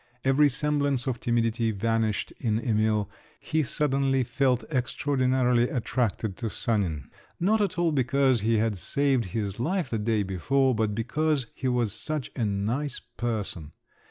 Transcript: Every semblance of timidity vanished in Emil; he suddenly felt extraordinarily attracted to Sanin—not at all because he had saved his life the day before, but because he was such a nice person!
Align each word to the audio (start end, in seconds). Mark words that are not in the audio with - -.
Every 0.25 0.49
semblance 0.49 1.05
of 1.05 1.19
timidity 1.19 1.69
vanished 1.69 2.33
in 2.39 2.57
Emil; 2.59 3.07
he 3.39 3.61
suddenly 3.61 4.23
felt 4.23 4.63
extraordinarily 4.71 5.69
attracted 5.69 6.37
to 6.37 6.49
Sanin—not 6.49 7.61
at 7.61 7.77
all 7.77 7.91
because 7.91 8.41
he 8.41 8.57
had 8.57 8.79
saved 8.79 9.25
his 9.25 9.59
life 9.59 9.91
the 9.91 9.99
day 9.99 10.23
before, 10.23 10.73
but 10.73 10.95
because 10.95 11.45
he 11.53 11.67
was 11.67 11.93
such 11.93 12.31
a 12.35 12.43
nice 12.45 12.99
person! 12.99 13.73